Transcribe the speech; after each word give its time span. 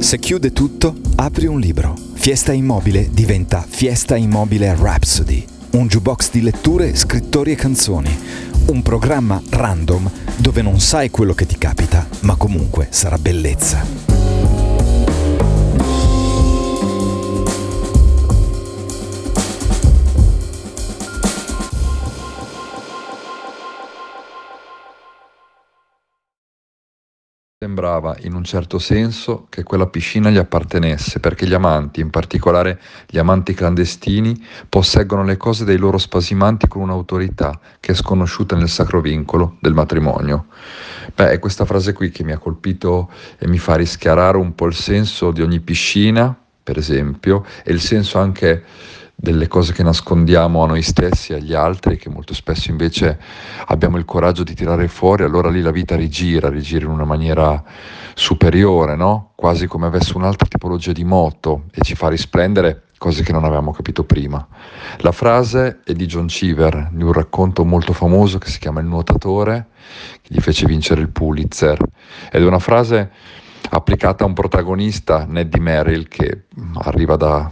Se 0.00 0.18
chiude 0.18 0.52
tutto, 0.52 0.96
apri 1.16 1.46
un 1.46 1.60
libro. 1.60 1.94
Fiesta 2.14 2.52
Immobile 2.52 3.10
diventa 3.12 3.64
Fiesta 3.68 4.16
Immobile 4.16 4.74
Rhapsody. 4.74 5.44
Un 5.72 5.88
jukebox 5.88 6.30
di 6.30 6.40
letture, 6.40 6.96
scrittori 6.96 7.52
e 7.52 7.54
canzoni. 7.54 8.18
Un 8.68 8.80
programma 8.80 9.40
random 9.50 10.10
dove 10.38 10.62
non 10.62 10.80
sai 10.80 11.10
quello 11.10 11.34
che 11.34 11.44
ti 11.44 11.58
capita, 11.58 12.08
ma 12.20 12.34
comunque 12.34 12.88
sarà 12.90 13.18
bellezza. 13.18 14.19
Sembrava, 27.62 28.16
in 28.20 28.32
un 28.32 28.42
certo 28.42 28.78
senso, 28.78 29.44
che 29.50 29.64
quella 29.64 29.86
piscina 29.86 30.30
gli 30.30 30.38
appartenesse, 30.38 31.20
perché 31.20 31.46
gli 31.46 31.52
amanti, 31.52 32.00
in 32.00 32.08
particolare 32.08 32.80
gli 33.06 33.18
amanti 33.18 33.52
clandestini, 33.52 34.34
posseggono 34.66 35.24
le 35.24 35.36
cose 35.36 35.66
dei 35.66 35.76
loro 35.76 35.98
spasimanti 35.98 36.66
con 36.68 36.80
un'autorità 36.80 37.60
che 37.78 37.92
è 37.92 37.94
sconosciuta 37.94 38.56
nel 38.56 38.70
sacro 38.70 39.02
vincolo 39.02 39.58
del 39.60 39.74
matrimonio. 39.74 40.46
Beh, 41.14 41.32
è 41.32 41.38
questa 41.38 41.66
frase 41.66 41.92
qui 41.92 42.08
che 42.08 42.24
mi 42.24 42.32
ha 42.32 42.38
colpito 42.38 43.10
e 43.36 43.46
mi 43.46 43.58
fa 43.58 43.74
rischiarare 43.74 44.38
un 44.38 44.54
po' 44.54 44.64
il 44.64 44.74
senso 44.74 45.30
di 45.30 45.42
ogni 45.42 45.60
piscina, 45.60 46.34
per 46.62 46.78
esempio, 46.78 47.44
e 47.62 47.72
il 47.72 47.82
senso 47.82 48.18
anche 48.18 48.64
delle 49.22 49.48
cose 49.48 49.74
che 49.74 49.82
nascondiamo 49.82 50.62
a 50.62 50.66
noi 50.66 50.80
stessi 50.80 51.32
e 51.32 51.36
agli 51.36 51.52
altri, 51.52 51.98
che 51.98 52.08
molto 52.08 52.32
spesso 52.32 52.70
invece 52.70 53.20
abbiamo 53.66 53.98
il 53.98 54.06
coraggio 54.06 54.44
di 54.44 54.54
tirare 54.54 54.88
fuori, 54.88 55.24
allora 55.24 55.50
lì 55.50 55.60
la 55.60 55.70
vita 55.70 55.94
rigira, 55.94 56.48
rigira 56.48 56.86
in 56.86 56.90
una 56.90 57.04
maniera 57.04 57.62
superiore, 58.14 58.96
no? 58.96 59.32
quasi 59.34 59.66
come 59.66 59.86
avesse 59.86 60.16
un'altra 60.16 60.46
tipologia 60.46 60.92
di 60.92 61.04
moto 61.04 61.64
e 61.70 61.82
ci 61.82 61.94
fa 61.94 62.08
risplendere 62.08 62.84
cose 62.96 63.22
che 63.22 63.32
non 63.32 63.44
avevamo 63.44 63.72
capito 63.72 64.04
prima. 64.04 64.46
La 64.98 65.12
frase 65.12 65.80
è 65.84 65.92
di 65.92 66.06
John 66.06 66.26
Cheever, 66.26 66.88
di 66.90 67.02
un 67.02 67.12
racconto 67.12 67.62
molto 67.66 67.92
famoso 67.92 68.38
che 68.38 68.48
si 68.48 68.58
chiama 68.58 68.80
Il 68.80 68.86
nuotatore, 68.86 69.66
che 70.22 70.34
gli 70.34 70.40
fece 70.40 70.64
vincere 70.64 71.02
il 71.02 71.10
Pulitzer, 71.10 71.78
ed 72.30 72.42
è 72.42 72.46
una 72.46 72.58
frase 72.58 73.10
applicata 73.68 74.24
a 74.24 74.26
un 74.26 74.32
protagonista, 74.32 75.26
Neddy 75.28 75.60
Merrill, 75.60 76.08
che 76.08 76.46
arriva 76.74 77.16
da 77.16 77.50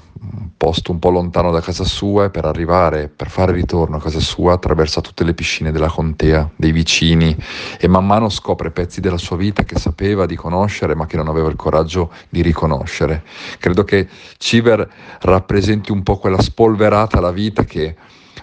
posto 0.57 0.93
un 0.93 0.98
po' 0.98 1.11
lontano 1.11 1.51
da 1.51 1.61
casa 1.61 1.84
sua 1.84 2.25
e 2.25 2.31
per 2.31 2.45
arrivare, 2.45 3.09
per 3.09 3.31
fare 3.31 3.53
ritorno 3.53 3.97
a 3.97 4.01
casa 4.01 4.21
sua 4.21 4.55
attraversa 4.55 5.01
tutte 5.01 5.25
le 5.25 5.34
piscine 5.34 5.71
della 5.71 5.89
contea, 5.89 6.48
dei 6.57 6.73
vicini 6.73 7.37
e 7.79 7.89
man 7.89 8.07
mano 8.07 8.29
scopre 8.29 8.71
pezzi 8.71 9.01
della 9.01 9.19
sua 9.19 9.37
vita 9.37 9.65
che 9.65 9.79
sapeva 9.79 10.27
di 10.27 10.37
conoscere 10.37 10.95
ma 10.95 11.06
che 11.06 11.17
non 11.17 11.29
aveva 11.29 11.49
il 11.49 11.56
coraggio 11.56 12.11
di 12.29 12.43
riconoscere. 12.43 13.23
Credo 13.59 13.84
che 13.84 14.09
Civer 14.37 14.89
rappresenti 15.21 15.93
un 15.93 16.03
po' 16.03 16.19
quella 16.19 16.41
spolverata 16.41 17.19
alla 17.19 17.33
vita 17.33 17.65
che 17.65 17.97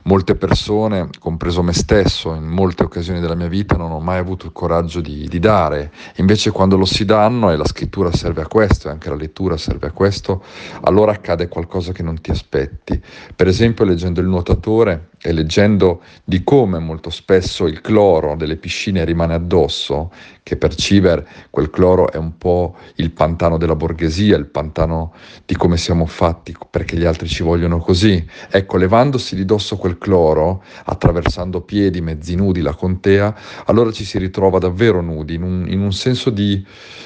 molte 0.05 0.35
persone, 0.35 1.09
compreso 1.19 1.63
me 1.63 1.73
stesso, 1.73 2.33
in 2.33 2.45
molte 2.45 2.83
occasioni 2.83 3.19
della 3.19 3.35
mia 3.35 3.47
vita 3.47 3.75
non 3.75 3.91
ho 3.91 3.99
mai 3.99 4.17
avuto 4.17 4.45
il 4.45 4.51
coraggio 4.51 5.01
di, 5.01 5.27
di 5.27 5.39
dare. 5.39 5.91
Invece 6.17 6.51
quando 6.51 6.77
lo 6.77 6.85
si 6.85 7.05
danno 7.05 7.51
e 7.51 7.55
la 7.55 7.65
scrittura 7.65 8.11
serve 8.11 8.41
a 8.41 8.47
questo 8.47 8.87
e 8.87 8.91
anche 8.91 9.09
la 9.09 9.15
lettura 9.15 9.57
serve 9.57 9.87
a 9.87 9.91
questo, 9.91 10.43
allora 10.81 11.11
accade 11.11 11.47
qualcosa 11.47 11.91
che 11.91 12.03
non 12.03 12.21
ti 12.21 12.31
aspetti. 12.31 13.01
Per 13.35 13.47
esempio 13.47 13.85
leggendo 13.85 14.19
il 14.19 14.27
nuotatore 14.27 15.09
e 15.21 15.31
leggendo 15.31 16.01
di 16.23 16.43
come 16.43 16.79
molto 16.79 17.09
spesso 17.09 17.65
il 17.67 17.81
cloro 17.81 18.35
delle 18.35 18.57
piscine 18.57 19.03
rimane 19.05 19.33
addosso, 19.33 20.11
che 20.43 20.57
per 20.57 20.75
Civer 20.75 21.27
quel 21.49 21.69
cloro 21.69 22.11
è 22.11 22.17
un 22.17 22.37
po' 22.37 22.75
il 22.95 23.11
pantano 23.11 23.57
della 23.57 23.75
borghesia, 23.75 24.37
il 24.37 24.45
pantano 24.45 25.13
di 25.45 25.55
come 25.55 25.77
siamo 25.77 26.05
fatti 26.05 26.55
perché 26.69 26.97
gli 26.97 27.05
altri 27.05 27.27
ci 27.27 27.41
vogliono 27.41 27.79
così. 27.79 28.23
Ecco, 28.49 28.77
levandosi 28.77 29.35
di 29.35 29.45
dosso 29.45 29.77
quel 29.77 29.97
cloro, 29.97 30.63
attraversando 30.85 31.61
piedi 31.61 32.01
mezzi 32.01 32.35
nudi 32.35 32.61
la 32.61 32.75
contea, 32.75 33.35
allora 33.65 33.91
ci 33.91 34.03
si 34.03 34.17
ritrova 34.19 34.59
davvero 34.59 35.01
nudi, 35.01 35.33
in 35.33 35.41
un, 35.41 35.65
in 35.67 35.81
un 35.81 35.93
senso 35.93 36.29
di, 36.29 36.63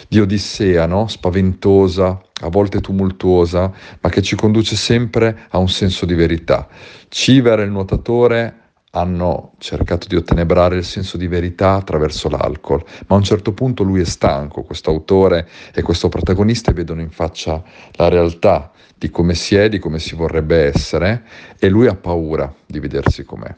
di 0.07 0.19
odissea, 0.19 0.85
no? 0.85 1.07
spaventosa, 1.07 2.21
a 2.41 2.49
volte 2.49 2.81
tumultuosa, 2.81 3.71
ma 3.99 4.09
che 4.09 4.21
ci 4.21 4.35
conduce 4.35 4.75
sempre 4.75 5.45
a 5.49 5.57
un 5.57 5.69
senso 5.69 6.05
di 6.05 6.13
verità. 6.13 6.67
Civer 7.07 7.59
e 7.59 7.63
il 7.63 7.71
nuotatore 7.71 8.55
hanno 8.91 9.53
cercato 9.59 10.07
di 10.07 10.15
ottenebrare 10.15 10.77
il 10.77 10.83
senso 10.83 11.17
di 11.17 11.27
verità 11.27 11.73
attraverso 11.73 12.27
l'alcol, 12.29 12.83
ma 13.07 13.15
a 13.15 13.19
un 13.19 13.23
certo 13.23 13.53
punto 13.53 13.83
lui 13.83 14.01
è 14.01 14.05
stanco, 14.05 14.63
questo 14.63 14.89
autore 14.89 15.47
e 15.73 15.81
questo 15.81 16.09
protagonista 16.09 16.71
vedono 16.71 17.01
in 17.01 17.11
faccia 17.11 17.61
la 17.93 18.07
realtà 18.07 18.71
di 18.95 19.09
come 19.09 19.35
si 19.35 19.55
è, 19.55 19.69
di 19.69 19.79
come 19.79 19.99
si 19.99 20.15
vorrebbe 20.15 20.65
essere 20.65 21.23
e 21.59 21.69
lui 21.69 21.87
ha 21.87 21.95
paura 21.95 22.53
di 22.65 22.79
vedersi 22.79 23.23
com'è. 23.23 23.55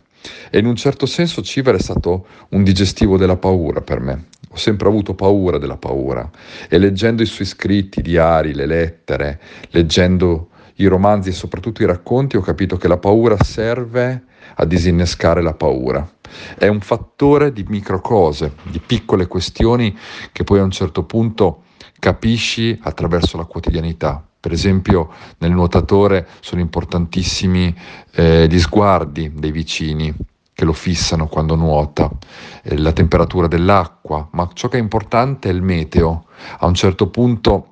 E 0.50 0.60
in 0.60 0.66
un 0.66 0.76
certo 0.76 1.06
senso 1.06 1.42
Civer 1.42 1.76
è 1.76 1.80
stato 1.80 2.28
un 2.50 2.64
digestivo 2.64 3.18
della 3.18 3.38
paura 3.38 3.82
per 3.82 4.00
me. 4.02 4.26
Ho 4.54 4.58
sempre 4.58 4.90
avuto 4.90 5.14
paura 5.14 5.58
della 5.58 5.78
paura 5.78 6.30
e 6.68 6.78
leggendo 6.78 7.22
i 7.22 7.26
suoi 7.26 7.48
scritti, 7.48 8.00
i 8.00 8.02
diari, 8.04 8.54
le 8.54 8.66
lettere, 8.66 9.40
leggendo 9.70 10.50
i 10.76 10.88
romanzi 10.88 11.30
e 11.30 11.34
soprattutto 11.34 11.84
i 11.84 11.86
racconti 11.86 12.36
ho 12.36 12.42
capito 12.42 12.76
che 12.76 12.90
la 12.90 12.98
paura 12.98 13.42
serve 13.42 14.24
a 14.56 14.66
disinnescare 14.66 15.42
la 15.42 15.54
paura. 15.54 16.10
È 16.58 16.68
un 16.68 16.82
fattore 16.82 17.54
di 17.54 17.64
microcose, 17.68 18.56
di 18.64 18.80
piccole 18.80 19.28
questioni 19.28 19.98
che 20.34 20.44
poi 20.44 20.60
a 20.60 20.64
un 20.64 20.72
certo 20.72 21.04
punto 21.04 21.64
capisci 21.98 22.78
attraverso 22.82 23.38
la 23.38 23.46
quotidianità. 23.46 24.26
Per 24.40 24.52
esempio 24.52 25.12
nel 25.38 25.52
nuotatore 25.52 26.28
sono 26.42 26.60
importantissimi 26.60 27.74
eh, 28.14 28.48
gli 28.50 28.60
sguardi 28.60 29.32
dei 29.34 29.52
vicini 29.52 30.14
che 30.54 30.66
lo 30.66 30.74
fissano 30.74 31.28
quando 31.28 31.56
nuota, 31.56 32.10
eh, 32.64 32.78
la 32.78 32.92
temperatura 32.92 33.48
dell'acqua, 33.48 34.28
ma 34.32 34.50
ciò 34.54 34.68
che 34.68 34.78
è 34.78 34.82
importante 34.82 35.50
è 35.50 35.52
il 35.52 35.62
meteo. 35.62 36.26
A 36.60 36.66
un 36.66 36.74
certo 36.74 37.08
punto 37.08 37.68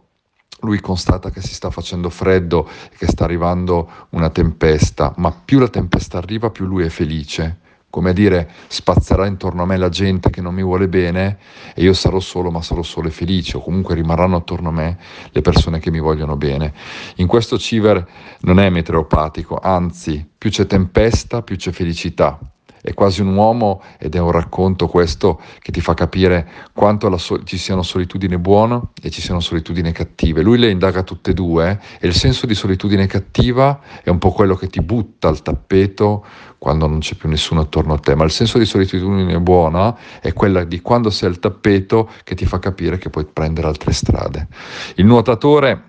lui 0.62 0.80
constata 0.80 1.30
che 1.30 1.42
si 1.42 1.54
sta 1.54 1.70
facendo 1.70 2.10
freddo 2.10 2.68
e 2.92 2.98
che 2.98 3.08
sta 3.08 3.24
arrivando 3.24 3.90
una 4.10 4.30
tempesta, 4.30 5.14
ma 5.18 5.32
più 5.32 5.60
la 5.60 5.70
tempesta 5.70 6.18
arriva 6.18 6.50
più 6.50 6.66
lui 6.66 6.84
è 6.84 6.90
felice. 6.90 7.60
Come 7.92 8.12
a 8.12 8.14
dire, 8.14 8.52
spazzerà 8.68 9.26
intorno 9.26 9.64
a 9.64 9.66
me 9.66 9.76
la 9.76 9.90
gente 9.90 10.30
che 10.30 10.42
non 10.42 10.54
mi 10.54 10.62
vuole 10.62 10.88
bene 10.88 11.40
e 11.74 11.82
io 11.82 11.94
sarò 11.94 12.20
solo, 12.20 12.52
ma 12.52 12.62
sarò 12.62 12.84
solo 12.84 13.08
e 13.08 13.12
felice, 13.12 13.58
o 13.58 13.64
comunque 13.64 13.96
rimarranno 13.96 14.36
attorno 14.36 14.70
a 14.70 14.74
me 14.74 15.00
le 15.32 15.42
persone 15.42 15.80
che 15.80 15.90
mi 15.90 16.00
vogliono 16.00 16.36
bene. 16.36 16.72
In 17.16 17.26
questo 17.26 17.58
Civer 17.58 18.08
non 18.42 18.60
è 18.60 18.70
meteoropatico, 18.70 19.58
anzi, 19.58 20.28
più 20.38 20.52
c'è 20.52 20.68
tempesta, 20.68 21.42
più 21.42 21.56
c'è 21.56 21.72
felicità 21.72 22.40
è 22.82 22.94
quasi 22.94 23.22
un 23.22 23.36
uomo 23.36 23.82
ed 23.98 24.16
è 24.16 24.20
un 24.20 24.32
racconto 24.32 24.88
questo 24.88 25.42
che 25.60 25.72
ti 25.72 25.82
fa 25.82 25.94
capire 25.94 26.48
quanto 26.74 27.16
so- 27.18 27.44
ci 27.44 27.58
siano 27.58 27.84
solitudini 27.84 28.38
buone 28.38 28.90
e 29.02 29.10
ci 29.10 29.22
siano 29.22 29.40
solitudini 29.40 29.92
cattive. 29.92 30.42
Lui 30.42 30.58
le 30.58 30.70
indaga 30.70 31.04
tutte 31.04 31.32
e 31.32 31.34
due 31.34 31.80
e 32.00 32.08
il 32.08 32.14
senso 32.14 32.46
di 32.46 32.56
solitudine 32.56 33.06
cattiva 33.08 33.80
è 34.04 34.10
un 34.10 34.18
po' 34.18 34.32
quello 34.32 34.56
che 34.56 34.68
ti 34.68 34.82
butta 34.82 35.28
al 35.28 35.42
tappeto 35.42 36.26
quando 36.58 36.88
non 36.88 37.00
c'è 37.00 37.16
più 37.16 37.30
nessuno 37.30 37.62
attorno 37.62 37.94
a 37.94 38.00
te, 38.00 38.16
ma 38.16 38.26
il 38.26 38.32
senso 38.32 38.58
di 38.58 38.66
solitudine 38.66 39.40
buona 39.40 39.96
è 40.20 40.34
quella 40.34 40.66
di 40.66 40.82
quando 40.82 41.10
sei 41.10 41.30
al 41.30 41.40
tappeto 41.40 42.10
che 42.24 42.36
ti 42.36 42.46
fa 42.46 42.60
capire 42.60 42.98
che 42.98 43.10
puoi 43.10 43.26
prendere 43.26 43.68
altre 43.68 43.94
strade. 43.94 44.48
Il 44.96 45.06
nuotatore 45.06 45.89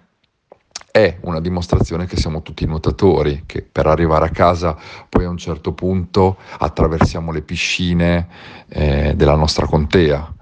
è 0.91 1.19
una 1.23 1.41
dimostrazione 1.41 2.07
che 2.07 2.17
siamo 2.17 2.43
tutti 2.43 2.67
nuotatori, 2.67 3.45
che 3.47 3.63
per 3.63 3.87
arrivare 3.87 4.27
a 4.27 4.31
casa 4.31 4.77
poi 5.09 5.25
a 5.25 5.29
un 5.29 5.39
certo 5.39 5.73
punto 5.73 6.37
attraversiamo 6.59 7.33
le 7.33 7.43
piscine 7.43 8.29
eh, 8.69 9.15
della 9.15 9.37
nostra 9.37 9.67
contea. 9.67 10.35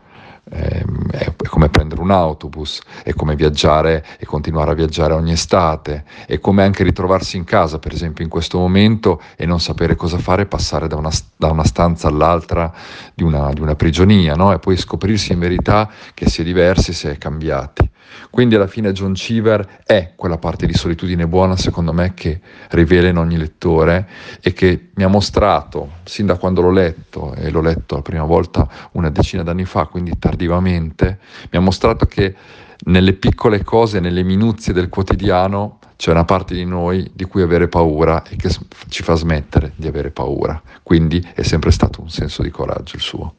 Eh, 0.51 0.83
è 1.11 1.47
come 1.49 1.69
prendere 1.69 2.01
un 2.01 2.11
autobus, 2.11 2.81
è 3.05 3.13
come 3.13 3.37
viaggiare 3.37 4.03
e 4.19 4.25
continuare 4.25 4.71
a 4.71 4.75
viaggiare 4.75 5.13
ogni 5.13 5.33
estate, 5.33 6.05
è 6.27 6.39
come 6.39 6.63
anche 6.63 6.85
ritrovarsi 6.85 7.37
in 7.37 7.45
casa, 7.45 7.79
per 7.79 7.93
esempio 7.93 8.25
in 8.25 8.31
questo 8.31 8.57
momento, 8.59 9.21
e 9.37 9.45
non 9.45 9.61
sapere 9.61 9.95
cosa 9.95 10.17
fare, 10.17 10.47
passare 10.47 10.89
da 10.89 10.97
una, 10.97 11.11
da 11.37 11.51
una 11.51 11.65
stanza 11.65 12.09
all'altra 12.09 12.73
di 13.13 13.25
una, 13.25 13.53
di 13.53 13.61
una 13.61 13.75
prigionia, 13.75 14.35
no? 14.35 14.51
e 14.53 14.59
poi 14.59 14.79
scoprirsi 14.79 15.33
in 15.33 15.39
verità 15.39 15.91
che 16.15 16.31
si 16.31 16.41
è 16.41 16.45
diversi, 16.45 16.95
si 16.95 17.09
è 17.09 17.19
cambiati. 17.19 17.91
Quindi 18.31 18.55
alla 18.55 18.67
fine 18.67 18.93
John 18.93 19.13
Cheever 19.13 19.83
è 19.85 20.13
quella 20.15 20.39
parte 20.39 20.67
di 20.67 20.75
solitudine 20.75 21.27
buona, 21.27 21.57
secondo 21.57 21.93
me, 21.93 22.15
che 22.15 22.41
rivela 22.71 23.09
in 23.09 23.17
ogni 23.17 23.37
lettore 23.37 24.09
e 24.41 24.53
che 24.53 24.89
mi 24.95 25.05
ha 25.05 25.09
mostrato, 25.09 25.93
sin 26.05 26.27
da 26.27 26.37
quando 26.37 26.61
l'ho 26.61 26.71
letto, 26.71 27.35
e 27.35 27.51
l'ho 27.51 27.61
letto 27.61 27.97
la 27.97 28.03
prima 28.03 28.25
volta 28.25 28.69
una 28.93 29.11
decina 29.11 29.43
d'anni 29.43 29.65
fa, 29.65 29.87
quindi 29.87 30.19
tardivamente, 30.19 31.19
mi 31.51 31.59
ha 31.59 31.61
mostrato 31.61 32.07
che 32.07 32.35
nelle 32.85 33.13
piccole 33.15 33.65
cose, 33.65 34.01
nelle 34.01 34.23
minuzie 34.23 34.73
del 34.73 34.89
quotidiano, 34.89 35.79
c'è 35.97 36.13
una 36.13 36.25
parte 36.25 36.55
di 36.55 36.65
noi 36.65 37.11
di 37.13 37.25
cui 37.25 37.43
avere 37.43 37.67
paura 37.67 38.23
e 38.23 38.37
che 38.37 38.51
ci 38.89 39.03
fa 39.03 39.15
smettere 39.17 39.73
di 39.75 39.89
avere 39.89 40.13
paura. 40.13 40.63
Quindi 40.85 41.27
è 41.35 41.43
sempre 41.43 41.73
stato 41.73 42.01
un 42.01 42.09
senso 42.09 42.43
di 42.43 42.51
coraggio 42.51 42.95
il 42.95 43.03
suo. 43.03 43.35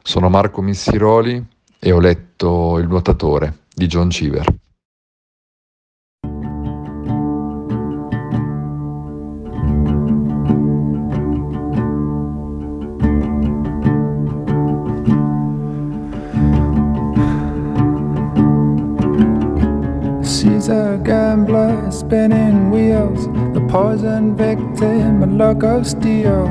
Sono 0.00 0.28
Marco 0.28 0.62
Missiroli 0.62 1.44
e 1.78 1.92
ho 1.92 2.00
letto 2.00 2.78
Il 2.78 2.88
nuotatore 2.88 3.58
di 3.74 3.86
John 3.86 4.08
Cheever. 4.08 4.44
She's 20.22 20.68
a 20.68 20.98
gambler, 21.02 21.90
spinning 21.90 22.70
wheels, 22.70 23.26
the 23.52 23.60
poison 23.68 24.34
victim, 24.36 25.22
a 25.22 25.26
luck 25.26 25.62
of 25.62 25.86
steel, 25.86 26.46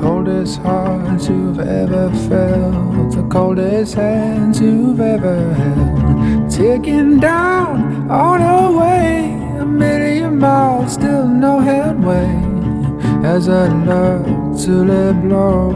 coldest 0.00 0.58
heart 0.60 1.28
you've 1.28 1.60
ever 1.60 2.08
felt, 2.28 3.12
the 3.12 3.26
coldest 3.30 3.94
hands 3.94 4.58
you've 4.58 4.98
ever 4.98 5.52
held, 5.52 6.50
taking 6.50 7.20
down 7.20 8.10
on 8.10 8.40
her 8.40 8.70
way, 8.72 9.30
a 9.60 9.66
million 9.66 10.38
miles, 10.38 10.94
still 10.94 11.28
no 11.28 11.60
headway, 11.60 12.28
as 13.24 13.48
I 13.48 13.68
look 13.84 14.24
to 14.64 14.84
let 14.84 15.20
blow. 15.22 15.70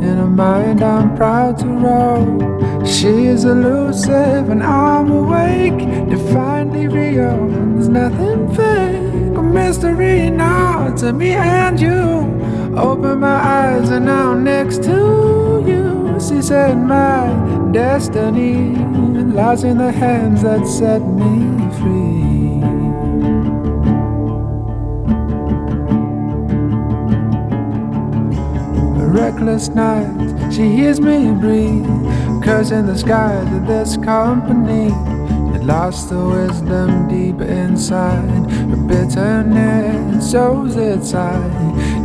In 0.00 0.18
a 0.18 0.26
mind, 0.26 0.82
I'm 0.82 1.14
proud 1.14 1.58
to 1.58 1.66
roll. 1.66 2.84
She 2.86 3.26
is 3.26 3.44
elusive 3.44 4.48
and 4.48 4.62
I'm 4.62 5.10
awake, 5.10 5.78
defiantly 6.08 6.88
real. 6.88 7.48
There's 7.74 7.88
nothing 7.88 8.48
fake, 8.54 9.36
a 9.36 9.42
mystery 9.42 10.30
now 10.30 10.94
to 10.96 11.12
me 11.12 11.32
and 11.32 11.78
you. 11.78 12.53
Open 12.76 13.20
my 13.20 13.28
eyes 13.28 13.90
and 13.90 14.04
now 14.06 14.34
next 14.34 14.82
to 14.84 15.64
you. 15.66 16.18
She 16.20 16.42
said, 16.42 16.76
My 16.76 17.70
destiny 17.72 18.74
lies 18.76 19.64
in 19.64 19.78
the 19.78 19.92
hands 19.92 20.42
that 20.42 20.66
set 20.66 21.02
me 21.02 21.70
free. 21.78 22.14
reckless 29.14 29.68
night. 29.68 30.52
She 30.52 30.68
hears 30.70 31.00
me 31.00 31.30
breathe, 31.32 31.86
cursing 32.42 32.86
the 32.86 32.98
skies 32.98 33.46
of 33.54 33.66
this 33.66 33.96
company. 33.96 34.90
Lost 35.64 36.10
the 36.10 36.22
wisdom 36.22 37.08
deep 37.08 37.40
inside. 37.40 38.50
The 38.70 38.76
bitterness 38.76 40.30
shows 40.30 40.76
its 40.76 41.10
side. 41.12 41.50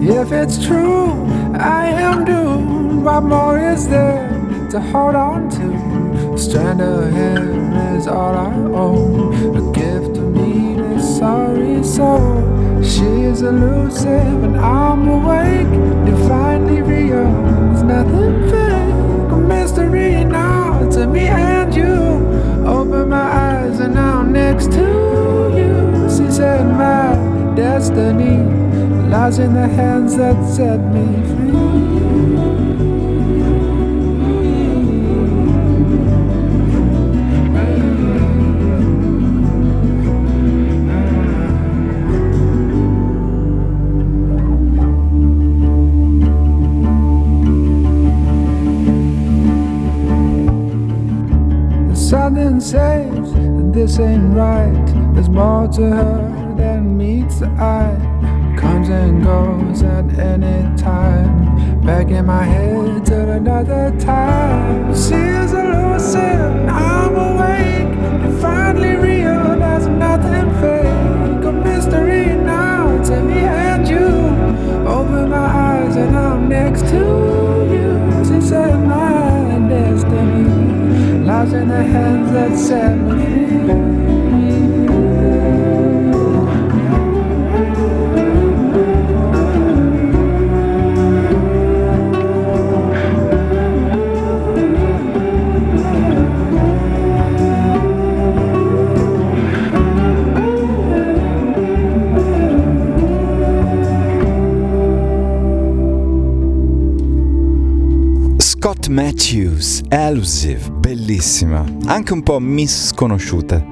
If 0.02 0.32
it's 0.32 0.66
true, 0.66 1.12
I 1.56 1.88
am 1.88 2.24
doomed. 2.24 3.04
What 3.04 3.24
more 3.24 3.60
is 3.60 3.90
there 3.90 4.30
to 4.72 4.80
hold 4.80 5.16
on 5.16 5.50
to? 5.50 6.34
A 6.34 6.38
strand 6.38 6.80
of 6.80 7.12
hair 7.12 7.98
is 7.98 8.08
all 8.08 8.34
I 8.34 8.54
own. 8.54 9.34
A 9.58 9.74
gift 9.74 10.16
to 10.16 10.22
me, 10.22 10.76
this 10.76 11.18
sorry 11.18 11.84
soul. 11.84 12.40
She's 12.82 13.42
elusive 13.42 14.44
and 14.44 14.58
I'm 14.58 15.06
awake, 15.10 15.70
divinely 16.06 16.82
real. 16.82 17.28
There's 17.74 17.84
nothing 17.84 18.19
next 24.60 24.76
to 24.76 25.54
you. 25.56 26.10
She 26.10 26.32
said, 26.32 26.66
My 26.76 27.56
destiny 27.56 28.38
lies 29.10 29.40
in 29.40 29.54
the 29.54 29.68
hands 29.68 30.18
that 30.18 30.36
set 30.54 30.80
me 30.94 31.06
free. 31.28 31.50
Something 51.96 52.60
that 52.60 53.09
this 53.80 53.98
ain't 53.98 54.36
right. 54.36 54.86
There's 55.14 55.30
more 55.30 55.66
to 55.70 55.82
her 55.82 56.56
than 56.58 56.98
meets 56.98 57.40
the 57.40 57.48
eye. 57.48 57.96
Comes 58.60 58.90
and 58.90 59.24
goes 59.24 59.84
at 59.84 60.20
any 60.20 60.76
time. 60.76 61.80
Back 61.86 62.10
in 62.10 62.26
my 62.26 62.44
head 62.44 63.06
till 63.06 63.30
another 63.30 63.98
time. 63.98 64.94
She's 64.94 65.54
elusive, 65.64 66.68
I'm 66.68 67.16
awake. 67.16 67.96
And 68.26 68.42
finally 68.42 68.96
real, 68.98 69.58
there's 69.58 69.88
nothing 69.88 70.50
fake. 70.60 71.46
A 71.46 71.52
mystery 71.54 72.36
now 72.36 73.02
to 73.04 73.24
me 73.24 73.40
and 73.40 73.88
you. 73.88 74.10
Open 74.86 75.30
my 75.30 75.48
eyes 75.68 75.96
and 75.96 76.18
I'm 76.18 76.50
next 76.50 76.82
to 76.90 77.39
in 81.54 81.68
the 81.68 81.84
hands 81.84 82.32
that 82.32 82.58
set 82.58 82.96
me 82.98 83.48
free. 83.66 84.09
Scott 108.62 108.88
Matthews, 108.88 109.84
Elusive, 109.88 110.70
bellissima, 110.70 111.64
anche 111.86 112.12
un 112.12 112.22
po' 112.22 112.40
misconosciuta, 112.40 113.66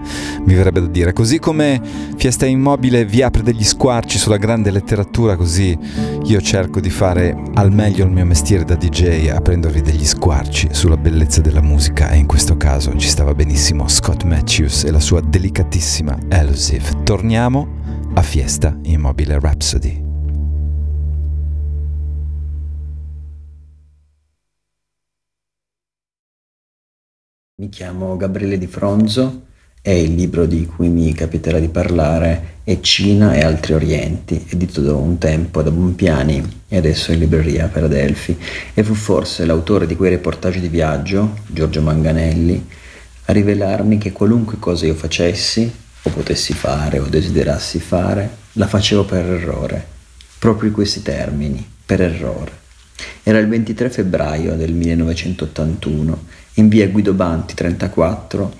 mi 0.45 0.53
verrebbe 0.53 0.79
da 0.79 0.87
dire, 0.87 1.11
così 1.11 1.39
come 1.39 1.81
Fiesta 2.15 2.45
Immobile 2.45 3.03
vi 3.03 3.21
apre 3.21 3.43
degli 3.43 3.65
squarci 3.65 4.17
sulla 4.17 4.37
grande 4.37 4.71
letteratura, 4.71 5.35
così 5.35 5.77
io 6.23 6.39
cerco 6.39 6.79
di 6.79 6.89
fare 6.89 7.37
al 7.55 7.73
meglio 7.73 8.05
il 8.05 8.11
mio 8.11 8.23
mestiere 8.23 8.63
da 8.63 8.75
DJ, 8.75 9.27
aprendovi 9.27 9.81
degli 9.81 10.05
squarci 10.05 10.69
sulla 10.71 10.95
bellezza 10.95 11.41
della 11.41 11.61
musica 11.61 12.09
e 12.11 12.15
in 12.19 12.25
questo 12.25 12.55
caso 12.55 12.95
ci 12.95 13.09
stava 13.09 13.33
benissimo 13.35 13.89
Scott 13.89 14.23
Matthews 14.23 14.85
e 14.85 14.91
la 14.91 15.01
sua 15.01 15.19
delicatissima 15.19 16.17
Elusive. 16.29 17.03
Torniamo 17.03 17.67
a 18.13 18.21
Fiesta 18.21 18.73
Immobile 18.83 19.37
Rhapsody. 19.37 20.06
Mi 27.59 27.69
chiamo 27.69 28.17
Gabriele 28.17 28.59
Di 28.59 28.67
Fronzo 28.67 29.45
e 29.81 30.03
il 30.03 30.13
libro 30.13 30.45
di 30.45 30.67
cui 30.67 30.89
mi 30.89 31.11
capiterà 31.13 31.57
di 31.57 31.69
parlare 31.69 32.59
è 32.63 32.79
Cina 32.81 33.33
e 33.33 33.41
altri 33.41 33.73
orienti, 33.73 34.45
edito 34.49 34.79
da 34.81 34.93
un 34.93 35.17
tempo 35.17 35.63
da 35.63 35.71
Bompiani 35.71 36.61
e 36.67 36.77
adesso 36.77 37.11
in 37.11 37.17
libreria 37.17 37.65
per 37.65 37.85
Adelphi, 37.85 38.37
e 38.75 38.83
fu 38.83 38.93
forse 38.93 39.43
l'autore 39.43 39.87
di 39.87 39.95
quei 39.95 40.11
reportage 40.11 40.59
di 40.59 40.67
viaggio, 40.67 41.39
Giorgio 41.47 41.81
Manganelli, 41.81 42.63
a 43.25 43.33
rivelarmi 43.33 43.97
che 43.97 44.11
qualunque 44.11 44.59
cosa 44.59 44.85
io 44.85 44.93
facessi, 44.93 45.67
o 46.03 46.09
potessi 46.11 46.53
fare, 46.53 46.99
o 46.99 47.07
desiderassi 47.07 47.79
fare, 47.79 48.29
la 48.51 48.67
facevo 48.67 49.03
per 49.03 49.25
errore, 49.25 49.83
proprio 50.37 50.69
in 50.69 50.75
questi 50.75 51.01
termini, 51.01 51.67
per 51.83 52.01
errore. 52.01 52.51
Era 53.23 53.39
il 53.39 53.47
23 53.47 53.89
febbraio 53.89 54.55
del 54.55 54.73
1981 54.73 56.45
in 56.57 56.69
via 56.69 56.87
Guido 56.87 57.13
Banti 57.13 57.53
34 57.53 58.55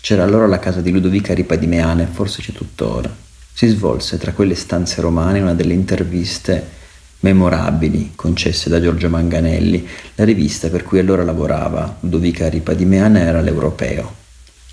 c'era 0.00 0.22
allora 0.22 0.46
la 0.46 0.58
casa 0.58 0.80
di 0.80 0.90
Ludovica 0.90 1.34
Ripa 1.34 1.56
di 1.56 1.66
Meane, 1.66 2.06
forse 2.10 2.42
c'è 2.42 2.52
tuttora. 2.52 3.12
Si 3.52 3.66
svolse 3.68 4.18
tra 4.18 4.32
quelle 4.32 4.54
stanze 4.54 5.00
romane 5.00 5.40
una 5.40 5.54
delle 5.54 5.72
interviste 5.72 6.82
memorabili 7.20 8.12
concesse 8.14 8.68
da 8.68 8.80
Giorgio 8.80 9.08
Manganelli. 9.08 9.88
La 10.16 10.24
rivista 10.24 10.68
per 10.68 10.84
cui 10.84 10.98
allora 10.98 11.24
lavorava 11.24 11.96
Ludovica 12.00 12.48
Ripa 12.48 12.74
di 12.74 12.84
Meane 12.84 13.22
era 13.22 13.40
l'Europeo. 13.40 14.14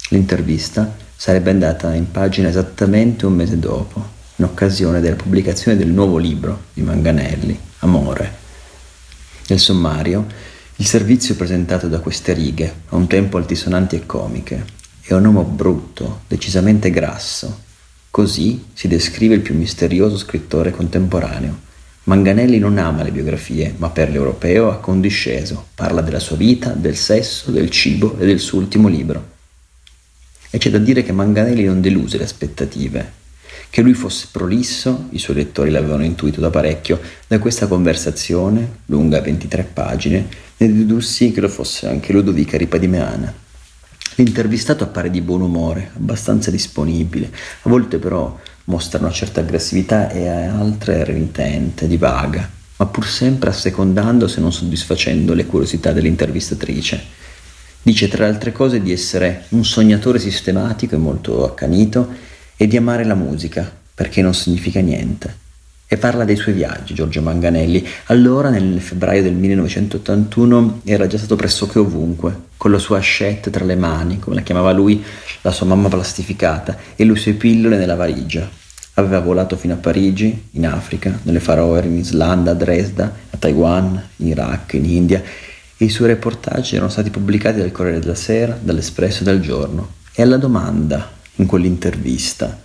L'intervista 0.10 0.94
sarebbe 1.16 1.50
andata 1.50 1.94
in 1.94 2.12
pagina 2.12 2.50
esattamente 2.50 3.26
un 3.26 3.34
mese 3.34 3.58
dopo, 3.58 4.06
in 4.36 4.46
occasione 4.46 5.00
della 5.00 5.16
pubblicazione 5.16 5.78
del 5.78 5.90
nuovo 5.90 6.18
libro 6.18 6.66
di 6.74 6.82
Manganelli, 6.82 7.58
Amore. 7.80 8.40
Nel 9.48 9.60
sommario 9.60 10.50
il 10.82 10.88
servizio 10.88 11.36
presentato 11.36 11.88
da 11.88 12.00
queste 12.00 12.34
righe, 12.34 12.74
a 12.90 12.96
un 12.96 13.06
tempo 13.06 13.38
altisonanti 13.38 13.98
e 13.98 14.08
comiche, 14.08 14.66
è 15.02 15.14
un 15.14 15.26
uomo 15.26 15.44
brutto, 15.44 16.22
decisamente 16.28 16.90
grasso. 16.90 17.62
Così 18.10 18.66
si 18.74 18.88
descrive 18.88 19.36
il 19.36 19.42
più 19.42 19.56
misterioso 19.56 20.18
scrittore 20.18 20.72
contemporaneo. 20.72 21.56
Manganelli 22.06 22.58
non 22.58 22.80
ama 22.80 23.04
le 23.04 23.12
biografie, 23.12 23.76
ma 23.78 23.92
per 23.92 24.10
l'europeo 24.10 24.72
ha 24.72 24.80
condisceso, 24.80 25.68
parla 25.76 26.02
della 26.02 26.18
sua 26.18 26.36
vita, 26.36 26.72
del 26.72 26.96
sesso, 26.96 27.52
del 27.52 27.70
cibo 27.70 28.18
e 28.18 28.26
del 28.26 28.40
suo 28.40 28.58
ultimo 28.58 28.88
libro. 28.88 29.30
e 30.50 30.58
c'è 30.58 30.72
da 30.72 30.80
dire 30.80 31.04
che 31.04 31.12
Manganelli 31.12 31.64
non 31.64 31.80
deluse 31.80 32.18
le 32.18 32.24
aspettative. 32.24 33.21
Che 33.70 33.82
lui 33.82 33.94
fosse 33.94 34.28
prolisso, 34.32 35.08
i 35.12 35.20
suoi 35.20 35.38
lettori 35.38 35.70
l'avevano 35.70 36.04
intuito 36.04 36.42
da 36.42 36.50
parecchio, 36.50 37.00
da 37.28 37.40
questa 37.40 37.68
conversazione, 37.68 38.80
lunga 38.88 39.22
23 39.22 39.64
pagine, 39.74 40.28
ne 40.58 40.74
dedussi 40.74 41.32
che 41.32 41.42
lo 41.42 41.48
fosse 41.48 41.88
anche 41.88 42.12
Ludovica 42.14 42.58
Ripadimeana. 42.58 43.34
L'intervistato 44.16 44.84
appare 44.84 45.10
di 45.10 45.22
buon 45.22 45.42
umore, 45.42 45.92
abbastanza 45.96 46.52
disponibile, 46.52 47.32
a 47.62 47.70
volte 47.70 47.98
però 47.98 48.38
mostra 48.66 49.00
una 49.00 49.12
certa 49.12 49.40
aggressività 49.40 50.10
e 50.10 50.28
a 50.28 50.54
altre 50.54 51.04
renitente, 51.04 51.88
divaga, 51.88 52.48
ma 52.76 52.86
pur 52.86 53.08
sempre 53.08 53.50
assecondando 53.50 54.28
se 54.28 54.42
non 54.42 54.52
soddisfacendo 54.52 55.34
le 55.34 55.46
curiosità 55.46 55.92
dell'intervistatrice. 55.94 57.20
Dice 57.84 58.08
tra 58.10 58.26
le 58.26 58.34
altre 58.34 58.52
cose 58.52 58.82
di 58.82 58.92
essere 58.92 59.46
un 59.50 59.66
sognatore 59.66 60.20
sistematico 60.20 60.96
e 60.96 61.00
molto 61.00 61.46
accanito 61.46 62.10
e 62.62 62.68
di 62.68 62.78
amare 62.78 63.04
la 63.06 63.16
musica, 63.16 63.68
perché 63.96 64.22
non 64.22 64.36
significa 64.36 64.82
niente. 64.82 65.36
E 65.88 65.98
parla 65.98 66.26
dei 66.26 66.36
suoi 66.36 66.54
viaggi, 66.54 66.94
Giorgio 66.94 67.20
Manganelli. 67.24 67.84
Allora, 68.06 68.52
nel 68.52 68.80
febbraio 68.80 69.24
del 69.24 69.34
1981, 69.34 70.82
era 70.86 71.08
già 71.08 71.18
stato 71.18 71.36
pressoché 71.36 71.80
ovunque, 71.80 72.50
con 72.58 72.70
la 72.70 72.78
sua 72.78 73.00
ascette 73.00 73.50
tra 73.50 73.66
le 73.66 73.76
mani, 73.76 74.20
come 74.20 74.36
la 74.36 74.44
chiamava 74.44 74.72
lui, 74.74 75.04
la 75.42 75.50
sua 75.50 75.66
mamma 75.66 75.90
plastificata, 75.90 76.78
e 76.96 77.04
le 77.04 77.16
sue 77.16 77.34
pillole 77.34 77.78
nella 77.78 77.96
valigia. 77.96 78.48
Aveva 78.94 79.22
volato 79.22 79.58
fino 79.58 79.74
a 79.74 79.78
Parigi, 79.78 80.50
in 80.52 80.68
Africa, 80.68 81.20
nelle 81.24 81.40
Faroe, 81.40 81.84
in 81.84 81.98
Islanda, 81.98 82.52
a 82.52 82.54
Dresda, 82.54 83.12
a 83.32 83.38
Taiwan, 83.38 84.00
in 84.18 84.28
Iraq, 84.28 84.74
in 84.74 84.86
India, 84.86 85.20
e 85.78 85.84
i 85.84 85.90
suoi 85.90 86.10
reportage 86.10 86.76
erano 86.76 86.92
stati 86.92 87.10
pubblicati 87.10 87.58
dal 87.58 87.72
Corriere 87.72 88.00
della 88.00 88.14
Sera, 88.14 88.56
dall'Espresso 88.62 89.22
e 89.22 89.26
dal 89.26 89.40
Giorno. 89.40 89.94
E 90.14 90.22
alla 90.22 90.38
domanda, 90.38 91.20
in 91.42 91.48
quell'intervista, 91.48 92.60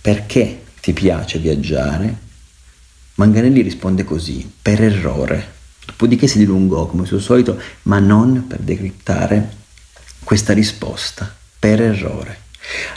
perché 0.00 0.64
ti 0.80 0.92
piace 0.92 1.38
viaggiare? 1.38 2.28
Manganelli 3.14 3.62
risponde 3.62 4.04
così, 4.04 4.50
per 4.60 4.82
errore. 4.82 5.58
Dopodiché 5.84 6.26
si 6.26 6.38
dilungò 6.38 6.86
come 6.86 7.06
suo 7.06 7.18
solito, 7.18 7.60
ma 7.82 7.98
non 7.98 8.46
per 8.46 8.60
decriptare 8.60 9.56
questa 10.24 10.52
risposta, 10.52 11.34
per 11.58 11.80
errore. 11.80 12.48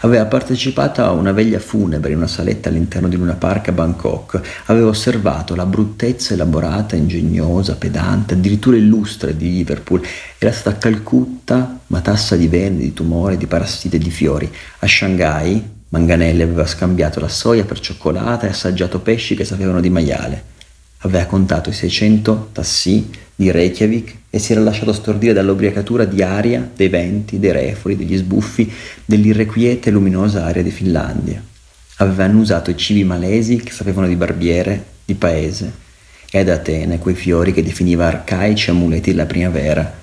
Aveva 0.01 0.25
partecipato 0.25 1.01
a 1.03 1.11
una 1.11 1.31
veglia 1.31 1.59
funebre 1.59 2.11
in 2.11 2.17
una 2.17 2.27
saletta 2.27 2.69
all'interno 2.69 3.07
di 3.07 3.15
una 3.15 3.33
parca 3.33 3.71
a 3.71 3.73
Bangkok. 3.73 4.41
Aveva 4.65 4.89
osservato 4.89 5.55
la 5.55 5.65
bruttezza 5.65 6.33
elaborata, 6.33 6.95
ingegnosa, 6.95 7.75
pedante, 7.75 8.33
addirittura 8.33 8.75
illustre 8.75 9.35
di 9.37 9.49
Liverpool. 9.49 10.01
Era 10.37 10.51
stata 10.51 10.75
a 10.75 10.79
Calcutta, 10.79 11.79
matassa 11.87 12.35
di 12.35 12.47
venne, 12.47 12.81
di 12.81 12.93
tumore, 12.93 13.37
di 13.37 13.47
parassite 13.47 13.95
e 13.95 13.99
di 13.99 14.11
fiori. 14.11 14.51
A 14.79 14.87
Shanghai, 14.87 15.63
Manganelli 15.89 16.41
aveva 16.41 16.65
scambiato 16.65 17.19
la 17.19 17.27
soia 17.27 17.63
per 17.63 17.79
cioccolata 17.79 18.45
e 18.47 18.49
assaggiato 18.49 18.99
pesci 18.99 19.35
che 19.35 19.45
sapevano 19.45 19.79
di 19.79 19.89
maiale. 19.89 20.52
Aveva 21.05 21.25
contato 21.25 21.69
i 21.69 21.73
600 21.73 22.49
tassì 22.53 23.09
di 23.35 23.51
Reykjavik 23.51 24.15
e 24.29 24.39
si 24.39 24.53
era 24.53 24.61
lasciato 24.61 24.93
stordire 24.93 25.33
dall'ubriacatura 25.33 26.05
di 26.05 26.21
aria, 26.21 26.69
dei 26.73 26.87
venti, 26.87 27.39
dei 27.39 27.51
refoli, 27.51 27.97
degli 27.97 28.15
sbuffi, 28.15 28.71
dell'irrequieta 29.03 29.89
e 29.89 29.91
luminosa 29.91 30.45
aria 30.45 30.63
di 30.63 30.71
Finlandia. 30.71 31.43
Aveva 31.97 32.23
annusato 32.23 32.71
i 32.71 32.77
cibi 32.77 33.03
malesi 33.03 33.57
che 33.57 33.71
sapevano 33.71 34.07
di 34.07 34.15
barbiere, 34.15 34.83
di 35.05 35.15
paese, 35.15 35.71
e 36.31 36.39
ad 36.39 36.49
Atene 36.49 36.99
quei 36.99 37.15
fiori 37.15 37.53
che 37.53 37.61
definiva 37.63 38.07
arcaici 38.07 38.69
amuleti 38.69 39.11
della 39.11 39.25
primavera. 39.25 40.01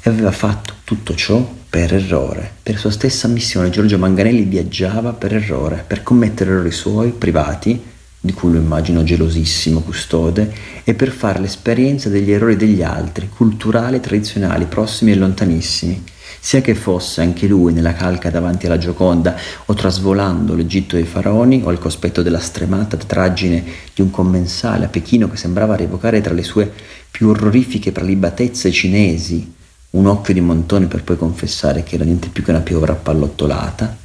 E 0.00 0.08
aveva 0.08 0.30
fatto 0.30 0.74
tutto 0.84 1.14
ciò 1.14 1.54
per 1.68 1.92
errore. 1.92 2.50
Per 2.62 2.78
sua 2.78 2.90
stessa 2.90 3.26
missione 3.26 3.68
Giorgio 3.68 3.98
Manganelli 3.98 4.44
viaggiava 4.44 5.12
per 5.12 5.34
errore, 5.34 5.84
per 5.86 6.02
commettere 6.02 6.52
errori 6.52 6.70
suoi, 6.70 7.10
privati, 7.10 7.94
di 8.26 8.34
cui 8.34 8.52
lo 8.52 8.58
immagino 8.58 9.02
gelosissimo 9.02 9.80
custode, 9.80 10.52
e 10.84 10.92
per 10.92 11.10
fare 11.10 11.40
l'esperienza 11.40 12.10
degli 12.10 12.30
errori 12.30 12.56
degli 12.56 12.82
altri, 12.82 13.30
culturali, 13.34 14.00
tradizionali, 14.00 14.66
prossimi 14.66 15.12
e 15.12 15.14
lontanissimi, 15.14 16.04
sia 16.38 16.60
che 16.60 16.74
fosse 16.74 17.22
anche 17.22 17.46
lui 17.46 17.72
nella 17.72 17.94
calca 17.94 18.28
davanti 18.28 18.66
alla 18.66 18.76
Gioconda 18.76 19.34
o 19.64 19.72
trasvolando 19.72 20.54
l'Egitto 20.54 20.96
dei 20.96 21.06
faraoni 21.06 21.62
o 21.64 21.70
al 21.70 21.78
cospetto 21.78 22.20
della 22.20 22.38
stremata 22.38 22.98
traggine 22.98 23.64
di 23.94 24.02
un 24.02 24.10
commensale 24.10 24.84
a 24.84 24.88
Pechino 24.88 25.30
che 25.30 25.38
sembrava 25.38 25.74
rievocare 25.74 26.20
tra 26.20 26.34
le 26.34 26.42
sue 26.42 26.70
più 27.10 27.28
orrorifiche 27.28 27.92
prelibatezze 27.92 28.70
cinesi 28.70 29.54
un 29.90 30.06
occhio 30.06 30.34
di 30.34 30.40
montone 30.40 30.86
per 30.86 31.02
poi 31.02 31.16
confessare 31.16 31.82
che 31.82 31.94
era 31.94 32.04
niente 32.04 32.28
più 32.28 32.42
che 32.42 32.50
una 32.50 32.60
piovra 32.60 32.92
appallottolata, 32.92 33.96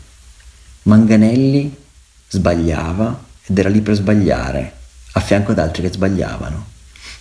Manganelli 0.83 1.75
sbagliava 2.27 3.29
ed 3.51 3.59
era 3.59 3.67
lì 3.67 3.81
per 3.81 3.95
sbagliare, 3.95 4.71
a 5.11 5.19
fianco 5.19 5.51
ad 5.51 5.59
altri 5.59 5.81
che 5.81 5.91
sbagliavano. 5.91 6.67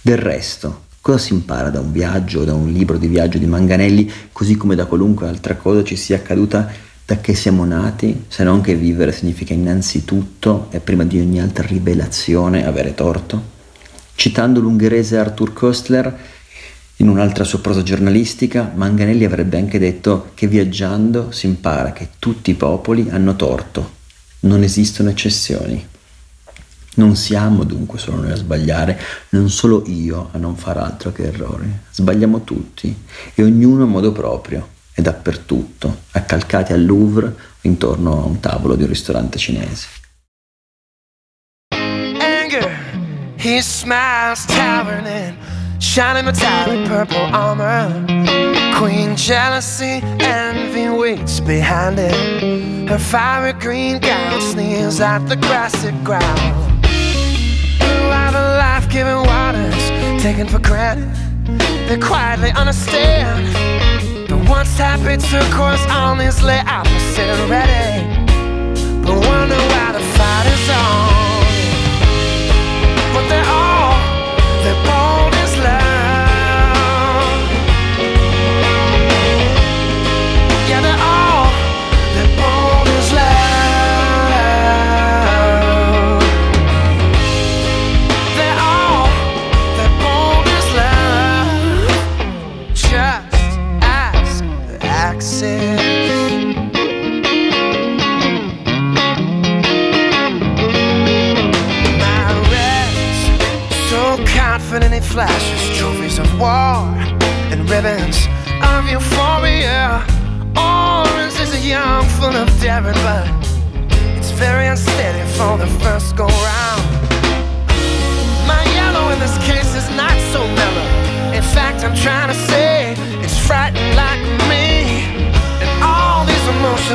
Del 0.01 0.17
resto, 0.17 0.85
cosa 1.01 1.19
si 1.19 1.33
impara 1.33 1.71
da 1.71 1.81
un 1.81 1.91
viaggio, 1.91 2.45
da 2.45 2.55
un 2.55 2.71
libro 2.71 2.99
di 2.99 3.09
viaggio 3.09 3.39
di 3.39 3.47
Manganelli, 3.47 4.11
così 4.31 4.57
come 4.57 4.77
da 4.77 4.87
qualunque 4.87 5.27
altra 5.27 5.57
cosa 5.57 5.83
ci 5.83 5.97
sia 5.97 6.17
accaduta 6.17 6.71
da 7.05 7.17
che 7.17 7.35
siamo 7.35 7.65
nati, 7.65 8.27
se 8.29 8.45
non 8.45 8.61
che 8.61 8.77
vivere 8.77 9.11
significa 9.11 9.53
innanzitutto 9.53 10.69
e 10.71 10.79
prima 10.79 11.03
di 11.03 11.19
ogni 11.19 11.41
altra 11.41 11.67
rivelazione 11.67 12.65
avere 12.65 12.95
torto? 12.95 13.59
Citando 14.15 14.61
l'ungherese 14.61 15.19
Arthur 15.19 15.53
Kostler, 15.53 16.17
in 16.97 17.09
un'altra 17.09 17.43
sua 17.43 17.59
prosa 17.59 17.83
giornalistica, 17.83 18.71
Manganelli 18.73 19.25
avrebbe 19.25 19.57
anche 19.57 19.81
detto 19.81 20.31
che 20.35 20.47
viaggiando 20.47 21.33
si 21.33 21.47
impara 21.47 21.93
che 21.93 22.11
tutti 22.21 22.53
i 22.53 22.55
popoli 22.55 23.09
hanno 23.11 23.35
torto, 23.35 23.99
non 24.41 24.63
esistono 24.63 25.09
eccezioni. 25.09 25.99
Non 27.01 27.17
siamo 27.17 27.65
dunque 27.65 27.99
solo 27.99 28.21
noi 28.21 28.33
a 28.33 28.37
sbagliare, 28.37 29.01
non 29.31 29.49
solo 29.49 29.83
io 29.87 30.29
a 30.33 30.37
non 30.37 30.55
far 30.55 30.77
altro 30.77 31.11
che 31.13 31.23
errori. 31.23 31.67
Sbagliamo 31.91 32.45
tutti 32.45 32.95
e 33.33 33.43
ognuno 33.43 33.85
a 33.85 33.87
modo 33.87 34.13
proprio 34.13 34.69
e 34.93 35.01
dappertutto, 35.01 36.03
accalcati 36.11 36.75
al 36.75 36.85
Louvre 36.85 37.27
o 37.27 37.35
intorno 37.63 38.21
a 38.21 38.27
un 38.27 38.39
tavolo 38.41 38.75
di 38.77 38.83
un 38.83 38.91
ristorante 38.91 39.39
cinese. 39.39 39.87
Anger, 41.73 42.71
he 43.39 43.63
smiles 43.63 44.45
towering 44.45 45.07
in 45.07 45.39
shining 45.81 46.27
metallic 46.27 46.87
purple 46.87 47.31
armor. 47.33 48.05
Queen 48.77 49.17
jealousy, 49.17 50.03
envy 50.19 50.91
waits 50.91 51.41
behind 51.41 51.99
it. 51.99 52.91
Her 52.91 52.99
fiery 52.99 53.55
green 53.55 54.01
gown 54.01 54.39
sneers 54.43 55.01
at 55.01 55.27
the 55.29 55.37
grassy 55.37 55.93
ground. 56.03 56.70
Giving 58.91 59.23
waters 59.23 59.91
taken 60.21 60.49
for 60.49 60.59
granted. 60.59 61.09
They 61.89 61.97
quietly 61.99 62.51
understand. 62.51 63.47
The 64.29 64.37
once 64.51 64.77
happy 64.77 65.17
turquoise 65.17 65.85
on 65.87 66.19
these 66.19 66.43
lay 66.43 66.61
and 67.31 67.51
ready. 67.51 68.05
But 69.03 69.15
wonder 69.15 69.55
why 69.55 69.93
the 69.93 70.01
fight 70.01 70.47
is 70.47 70.71
on. 70.71 71.10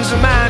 is 0.06 0.14
mine. 0.22 0.45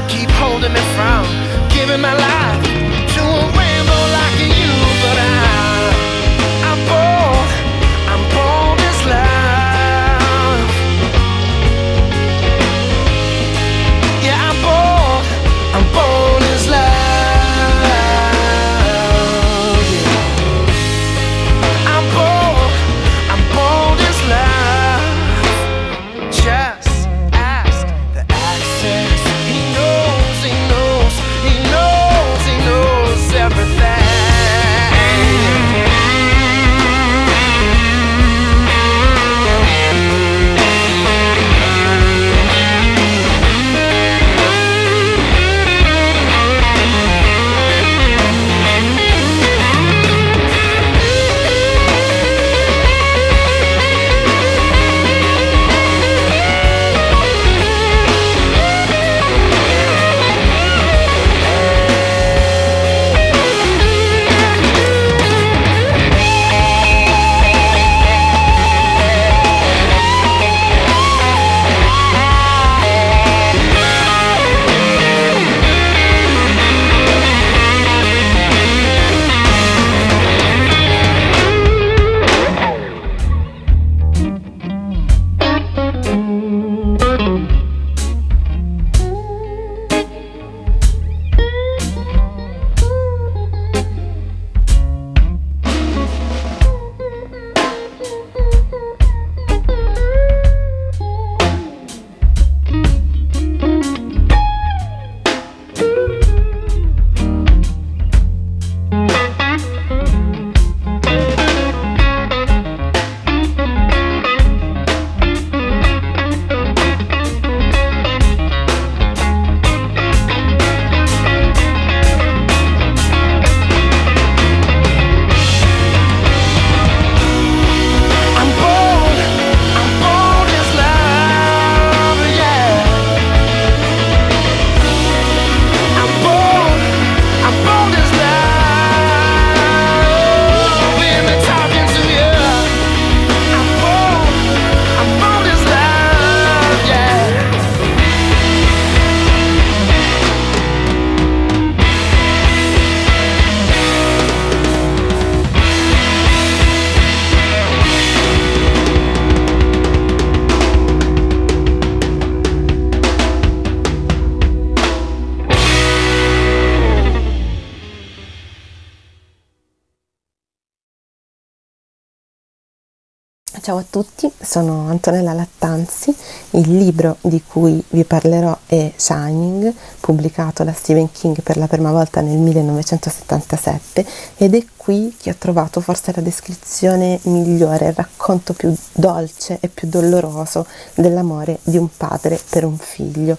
Ciao 173.65 173.78
a 173.78 173.86
tutti, 173.89 174.32
sono 174.39 174.89
Antonella 174.89 175.34
Lattanzi, 175.34 176.15
il 176.51 176.78
libro 176.78 177.17
di 177.21 177.41
cui 177.41 177.84
vi 177.89 178.04
parlerò 178.04 178.56
è 178.67 178.93
Shining, 178.95 179.73
pubblicato 179.99 180.63
da 180.63 180.71
Stephen 180.71 181.12
King 181.12 181.41
per 181.41 181.58
la 181.58 181.65
prima 181.65 181.91
volta 181.91 182.21
nel 182.21 182.38
1977 182.38 184.06
ed 184.38 184.54
è 184.54 184.63
qui 184.86 185.15
che 185.19 185.32
ho 185.32 185.36
trovato 185.36 185.82
forse 185.82 186.13
la 186.15 186.21
descrizione 186.21 187.19
migliore, 187.24 187.88
il 187.88 187.93
racconto 187.93 188.54
più 188.54 188.71
dolce 188.93 189.58
e 189.60 189.67
più 189.67 189.88
doloroso 189.88 190.67
dell'amore 190.93 191.58
di 191.63 191.78
un 191.78 191.89
padre 191.98 192.39
per 192.50 192.65
un 192.65 192.78
figlio. 192.78 193.36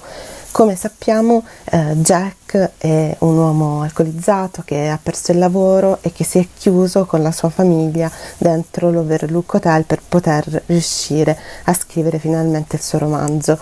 Come 0.51 0.75
sappiamo 0.75 1.45
eh, 1.67 1.93
Jack 1.99 2.73
è 2.79 3.15
un 3.21 3.37
uomo 3.37 3.83
alcolizzato 3.83 4.63
che 4.65 4.89
ha 4.89 4.99
perso 5.01 5.31
il 5.31 5.39
lavoro 5.39 5.99
e 6.01 6.13
che 6.13 6.25
si 6.25 6.39
è 6.41 6.49
chiuso 6.53 7.07
con 7.07 7.23
la 7.23 7.31
sua 7.31 7.51
famiglia 7.51 8.11
dentro 8.39 8.91
l'Overlook 8.91 9.55
Hotel 9.55 9.85
per 9.85 10.03
poter 10.09 10.65
riuscire 10.67 11.39
a 11.65 11.75
scrivere 11.75 12.19
finalmente 12.19 12.75
il 12.75 12.83
suo 12.83 12.99
romanzo. 12.99 13.57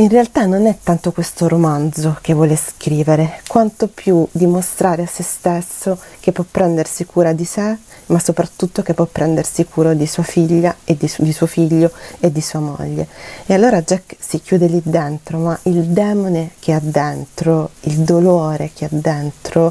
In 0.00 0.08
realtà 0.08 0.46
non 0.46 0.64
è 0.64 0.78
tanto 0.82 1.12
questo 1.12 1.46
romanzo 1.46 2.16
che 2.22 2.32
vuole 2.32 2.56
scrivere, 2.56 3.42
quanto 3.46 3.86
più 3.86 4.26
dimostrare 4.30 5.02
a 5.02 5.06
se 5.06 5.22
stesso 5.22 5.98
che 6.20 6.32
può 6.32 6.42
prendersi 6.50 7.04
cura 7.04 7.34
di 7.34 7.44
sé, 7.44 7.76
ma 8.06 8.18
soprattutto 8.18 8.80
che 8.80 8.94
può 8.94 9.04
prendersi 9.04 9.66
cura 9.66 9.92
di 9.92 10.06
sua 10.06 10.22
figlia 10.22 10.74
e 10.84 10.96
di, 10.96 11.12
di 11.18 11.32
suo 11.34 11.46
figlio 11.46 11.90
e 12.18 12.32
di 12.32 12.40
sua 12.40 12.60
moglie. 12.60 13.08
E 13.44 13.52
allora 13.52 13.82
Jack 13.82 14.16
si 14.18 14.40
chiude 14.40 14.68
lì 14.68 14.80
dentro, 14.82 15.36
ma 15.36 15.58
il 15.64 15.84
demone 15.88 16.52
che 16.60 16.72
ha 16.72 16.80
dentro, 16.82 17.72
il 17.80 17.98
dolore 17.98 18.70
che 18.72 18.86
ha 18.86 18.90
dentro, 18.90 19.70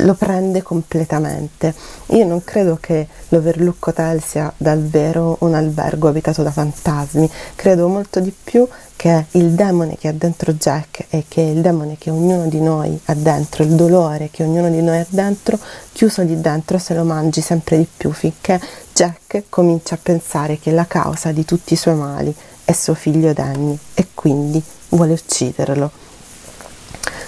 lo 0.00 0.14
prende 0.14 0.62
completamente. 0.62 1.74
Io 2.06 2.24
non 2.24 2.42
credo 2.42 2.78
che 2.80 3.06
l'Overlook 3.28 3.88
Hotel 3.88 4.22
sia 4.22 4.50
davvero 4.56 5.36
un 5.40 5.52
albergo 5.52 6.08
abitato 6.08 6.42
da 6.42 6.50
fantasmi, 6.50 7.28
credo 7.54 7.88
molto 7.88 8.20
di 8.20 8.32
più 8.32 8.66
che 8.98 9.26
il 9.30 9.52
demone 9.52 9.96
che 9.96 10.08
ha 10.08 10.12
dentro 10.12 10.52
Jack 10.54 11.06
e 11.10 11.26
che 11.28 11.40
il 11.40 11.60
demone 11.60 11.96
che 11.98 12.10
ognuno 12.10 12.48
di 12.48 12.60
noi 12.60 12.98
ha 13.04 13.14
dentro, 13.14 13.62
il 13.62 13.76
dolore 13.76 14.28
che 14.28 14.42
ognuno 14.42 14.68
di 14.68 14.82
noi 14.82 14.98
ha 14.98 15.06
dentro, 15.08 15.56
chiuso 15.92 16.22
lì 16.22 16.40
dentro 16.40 16.78
se 16.78 16.94
lo 16.94 17.04
mangi 17.04 17.40
sempre 17.40 17.78
di 17.78 17.86
più 17.96 18.10
finché 18.10 18.60
Jack 18.92 19.44
comincia 19.48 19.94
a 19.94 20.00
pensare 20.02 20.58
che 20.58 20.72
la 20.72 20.84
causa 20.84 21.30
di 21.30 21.44
tutti 21.44 21.74
i 21.74 21.76
suoi 21.76 21.94
mali 21.94 22.34
è 22.64 22.72
suo 22.72 22.94
figlio 22.94 23.32
Danny 23.32 23.78
e 23.94 24.08
quindi 24.14 24.60
vuole 24.88 25.12
ucciderlo. 25.12 25.92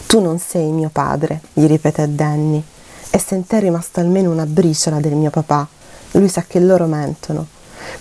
Tu 0.09 0.21
non 0.21 0.41
sei 0.41 0.73
mio 0.73 0.91
padre, 0.91 1.41
gli 1.53 1.67
ripete 1.67 2.13
Danny, 2.13 2.61
e 3.11 3.19
se 3.21 3.37
in 3.37 3.47
te 3.47 3.59
è 3.59 3.61
rimasta 3.61 4.01
almeno 4.01 4.33
una 4.33 4.45
briciola 4.45 4.99
del 4.99 5.15
mio 5.15 5.31
papà, 5.31 5.69
lui 6.13 6.29
sa 6.29 6.43
che 6.43 6.59
loro 6.59 6.87
mentono. 6.87 7.47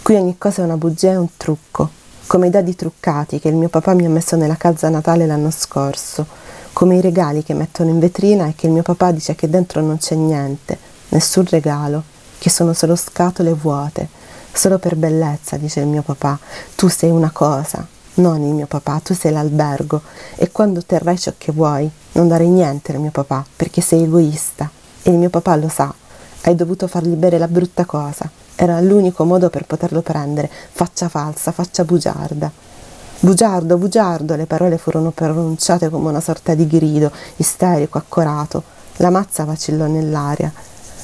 Qui 0.01 0.15
ogni 0.15 0.39
cosa 0.39 0.63
è 0.63 0.65
una 0.65 0.77
bugia 0.77 1.11
e 1.11 1.17
un 1.17 1.27
trucco, 1.37 1.97
come 2.29 2.45
i 2.45 2.51
dadi 2.51 2.75
truccati 2.75 3.39
che 3.39 3.47
il 3.47 3.55
mio 3.55 3.69
papà 3.69 3.95
mi 3.95 4.05
ha 4.05 4.09
messo 4.09 4.35
nella 4.35 4.55
calza 4.55 4.87
natale 4.87 5.25
l'anno 5.25 5.49
scorso, 5.49 6.27
come 6.73 6.95
i 6.95 7.01
regali 7.01 7.41
che 7.41 7.55
mettono 7.55 7.89
in 7.89 7.97
vetrina 7.97 8.45
e 8.45 8.53
che 8.53 8.67
il 8.67 8.71
mio 8.71 8.83
papà 8.83 9.09
dice 9.09 9.33
che 9.33 9.49
dentro 9.49 9.81
non 9.81 9.97
c'è 9.97 10.13
niente, 10.13 10.77
nessun 11.09 11.47
regalo, 11.49 12.03
che 12.37 12.51
sono 12.51 12.73
solo 12.73 12.95
scatole 12.95 13.51
vuote, 13.53 14.07
solo 14.53 14.77
per 14.77 14.95
bellezza, 14.95 15.57
dice 15.57 15.79
il 15.79 15.87
mio 15.87 16.03
papà, 16.03 16.37
tu 16.75 16.87
sei 16.87 17.09
una 17.09 17.31
cosa, 17.31 17.83
non 18.15 18.43
il 18.43 18.53
mio 18.53 18.67
papà, 18.67 19.01
tu 19.03 19.15
sei 19.15 19.31
l'albergo 19.31 19.99
e 20.35 20.51
quando 20.51 20.83
terrai 20.83 21.17
ciò 21.17 21.33
che 21.35 21.51
vuoi 21.51 21.89
non 22.11 22.27
dare 22.27 22.45
niente 22.45 22.91
al 22.91 23.01
mio 23.01 23.09
papà 23.09 23.43
perché 23.55 23.81
sei 23.81 24.03
egoista 24.03 24.69
e 25.01 25.09
il 25.09 25.17
mio 25.17 25.31
papà 25.31 25.55
lo 25.55 25.67
sa. 25.67 25.91
Hai 26.41 26.53
dovuto 26.53 26.85
fargli 26.85 27.15
bere 27.15 27.39
la 27.39 27.47
brutta 27.47 27.85
cosa. 27.85 28.29
Era 28.61 28.81
l'unico 28.81 29.23
modo 29.23 29.49
per 29.49 29.65
poterlo 29.65 30.01
prendere. 30.01 30.49
Faccia 30.51 31.07
falsa, 31.07 31.53
faccia 31.53 31.85
bugiarda. 31.85 32.51
Bugiardo, 33.21 33.77
bugiardo, 33.77 34.35
le 34.35 34.47
parole 34.47 34.77
furono 34.77 35.11
pronunciate 35.11 35.87
come 35.87 36.09
una 36.09 36.19
sorta 36.19 36.55
di 36.55 36.67
grido, 36.67 37.09
isterico, 37.37 37.97
accorato. 37.97 38.61
La 38.97 39.11
mazza 39.11 39.45
vacillò 39.45 39.85
nell'aria. 39.85 40.51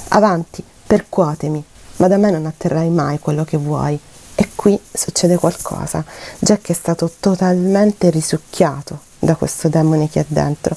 Avanti, 0.10 0.62
percuotemi, 0.86 1.64
ma 1.96 2.08
da 2.10 2.18
me 2.18 2.30
non 2.30 2.46
atterrai 2.46 2.90
mai 2.90 3.20
quello 3.20 3.46
che 3.46 3.56
vuoi. 3.56 3.98
E 4.36 4.50
qui 4.54 4.78
succede 4.92 5.38
qualcosa. 5.38 6.04
Jack 6.40 6.72
è 6.72 6.74
stato 6.74 7.10
totalmente 7.22 8.10
risucchiato 8.10 9.00
da 9.18 9.36
questo 9.38 9.70
demone 9.70 10.10
che 10.10 10.20
è 10.20 10.26
dentro. 10.28 10.76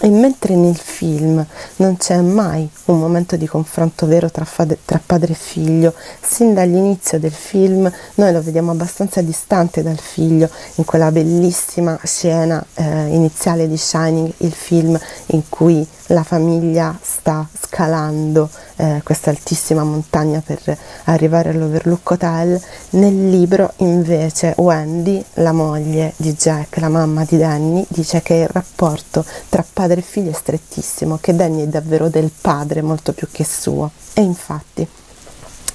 E 0.00 0.08
mentre 0.10 0.54
nel 0.54 0.76
film 0.76 1.44
non 1.76 1.96
c'è 1.96 2.20
mai 2.20 2.68
un 2.84 3.00
momento 3.00 3.36
di 3.36 3.46
confronto 3.46 4.06
vero 4.06 4.30
tra, 4.30 4.44
fade, 4.44 4.78
tra, 4.84 5.00
padre 5.04 5.32
e 5.32 5.36
figlio, 5.36 5.92
sin 6.20 6.54
dall'inizio 6.54 7.18
del 7.18 7.32
film 7.32 7.90
noi 8.14 8.32
lo 8.32 8.40
vediamo 8.40 8.70
abbastanza 8.70 9.22
distante 9.22 9.82
dal 9.82 9.98
figlio, 9.98 10.48
in 10.76 10.84
quella 10.84 11.10
bellissima 11.10 11.98
scena 12.04 12.64
eh, 12.74 13.06
iniziale 13.08 13.66
di 13.66 13.76
Shining, 13.76 14.32
il 14.38 14.52
film 14.52 14.98
in 15.26 15.42
cui 15.48 15.86
la 16.08 16.22
famiglia 16.22 16.96
sta 17.02 17.46
scalando 17.60 18.48
eh, 18.76 19.00
questa 19.04 19.30
altissima 19.30 19.82
montagna 19.82 20.42
per 20.44 20.78
arrivare 21.04 21.50
all'Overlook 21.50 22.10
Hotel. 22.10 22.60
Nel 22.90 23.28
libro 23.28 23.72
invece 23.78 24.54
Wendy, 24.56 25.22
la 25.34 25.52
moglie 25.52 26.14
di 26.16 26.32
Jack, 26.32 26.78
la 26.78 26.88
mamma 26.88 27.24
di 27.24 27.36
Danny, 27.36 27.84
dice 27.88 28.22
che 28.22 28.34
il 28.34 28.48
rapporto 28.48 29.24
tra 29.48 29.64
padre 29.70 29.87
e 29.96 30.02
figlio 30.02 30.30
è 30.30 30.34
strettissimo, 30.34 31.18
che 31.20 31.34
Danny 31.34 31.62
è 31.62 31.66
davvero 31.66 32.08
del 32.08 32.30
padre 32.38 32.82
molto 32.82 33.12
più 33.12 33.28
che 33.30 33.44
suo. 33.44 33.90
E 34.12 34.22
infatti 34.22 34.86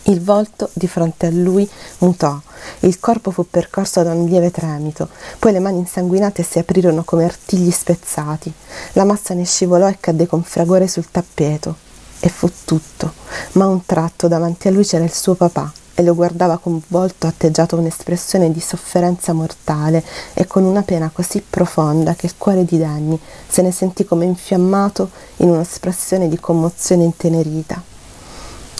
il 0.08 0.22
volto 0.22 0.70
di 0.74 0.88
fronte 0.88 1.28
a 1.28 1.32
lui 1.32 1.68
mutò, 2.00 2.40
il 2.80 3.00
corpo 3.00 3.32
fu 3.32 3.48
percorso 3.50 4.04
da 4.04 4.12
un 4.12 4.26
lieve 4.26 4.52
tremito, 4.52 5.08
poi 5.40 5.54
le 5.54 5.60
mani 5.60 5.80
insanguinate 5.80 6.44
si 6.44 6.60
aprirono 6.60 7.04
come 7.04 7.24
artigli 7.24 7.72
spezzati, 7.72 8.52
la 8.94 9.06
massa 9.06 9.34
ne 9.34 9.46
scivolò 9.46 9.88
e 9.88 9.98
cadde 10.00 10.28
con 10.28 10.44
fragore 10.44 10.88
sul 10.88 11.10
tappeto. 11.10 11.92
E 12.20 12.30
fu 12.30 12.50
tutto, 12.64 13.14
ma 13.54 13.66
a 13.66 13.68
un 13.68 13.86
tratto 13.86 14.30
davanti 14.30 14.70
a 14.70 14.72
lui 14.72 14.86
c'era 14.86 15.04
il 15.04 15.14
suo 15.14 15.34
papà 15.34 15.72
e 15.96 16.04
lo 16.04 16.16
guardava 16.16 16.58
con 16.58 16.82
volto 16.88 17.28
atteggiato 17.28 17.78
un'espressione 17.78 18.52
di 18.52 18.60
sofferenza 18.60 19.34
mortale 19.34 20.04
e 20.34 20.48
con 20.48 20.64
una 20.64 20.82
pena 20.82 21.12
così 21.14 21.44
profonda 21.48 22.16
che 22.16 22.26
il 22.26 22.34
cuore 22.38 22.66
di 22.66 22.78
Danny 22.78 23.20
se 23.48 23.62
ne 23.62 23.72
sentì 23.72 24.04
come 24.06 24.26
infiammato 24.26 25.10
in 25.38 25.50
un'espressione 25.50 26.28
di 26.28 26.40
commozione 26.40 27.04
intenerita. 27.04 27.82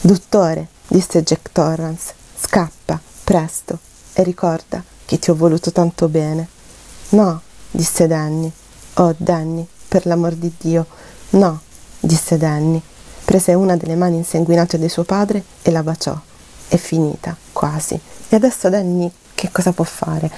Dottore, 0.02 0.68
disse 0.88 1.24
Jack 1.24 1.52
Torrance. 1.52 2.14
Scappa, 2.38 3.00
presto, 3.24 3.80
e 4.14 4.24
ricorda 4.24 4.84
che 5.06 5.18
ti 5.20 5.30
ho 5.30 5.36
voluto 5.36 5.72
tanto 5.72 6.08
bene. 6.08 6.48
No, 7.10 7.42
disse 7.72 8.08
Danny. 8.08 8.52
Oh, 8.96 9.14
Danny, 9.18 9.66
per 9.88 10.06
l'amor 10.06 10.34
di 10.34 10.52
Dio. 10.58 10.86
No, 11.32 11.62
disse 12.00 12.38
Danny. 12.38 12.82
Prese 13.24 13.54
una 13.54 13.78
delle 13.78 13.96
mani 13.96 14.18
insanguinate 14.18 14.78
di 14.78 14.90
suo 14.90 15.04
padre 15.04 15.44
e 15.62 15.72
la 15.72 15.84
baciò. 15.84 16.20
È 16.68 16.78
finita, 16.78 17.36
quasi. 17.52 18.00
E 18.30 18.36
adesso 18.36 18.70
Danny 18.70 19.12
che 19.36 19.50
cosa 19.52 19.74
può 19.74 19.84
fare? 19.84 20.30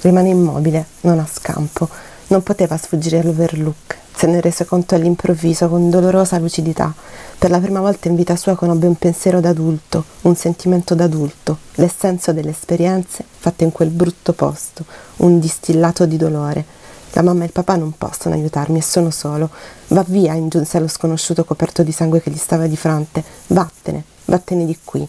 Rimane 0.00 0.28
immobile, 0.28 0.86
non 1.02 1.18
ha 1.18 1.26
scampo. 1.26 1.88
Non 2.28 2.42
poteva 2.42 2.76
sfuggire 2.76 3.18
all'overlook. 3.18 3.96
Se 4.16 4.26
ne 4.26 4.40
rese 4.40 4.64
conto 4.64 4.94
all'improvviso 4.94 5.68
con 5.68 5.90
dolorosa 5.90 6.38
lucidità. 6.38 6.94
Per 7.36 7.50
la 7.50 7.58
prima 7.58 7.80
volta 7.80 8.08
in 8.08 8.14
vita 8.14 8.36
sua 8.36 8.54
conobbe 8.54 8.86
un 8.86 8.96
pensiero 8.96 9.40
d'adulto, 9.40 10.04
un 10.22 10.36
sentimento 10.36 10.94
d'adulto, 10.94 11.58
l'essenza 11.74 12.32
delle 12.32 12.50
esperienze 12.50 13.24
fatte 13.36 13.64
in 13.64 13.72
quel 13.72 13.90
brutto 13.90 14.32
posto, 14.32 14.84
un 15.16 15.40
distillato 15.40 16.06
di 16.06 16.16
dolore. 16.16 16.64
La 17.12 17.22
mamma 17.22 17.42
e 17.42 17.46
il 17.46 17.52
papà 17.52 17.76
non 17.76 17.92
possono 17.98 18.34
aiutarmi 18.34 18.78
e 18.78 18.82
sono 18.82 19.10
solo. 19.10 19.50
Va 19.88 20.04
via, 20.06 20.34
ingiunse 20.34 20.76
allo 20.76 20.88
sconosciuto 20.88 21.44
coperto 21.44 21.82
di 21.82 21.92
sangue 21.92 22.20
che 22.22 22.30
gli 22.30 22.36
stava 22.36 22.66
di 22.66 22.76
fronte. 22.76 23.22
Vattene, 23.48 24.04
vattene 24.26 24.64
di 24.64 24.78
qui. 24.84 25.06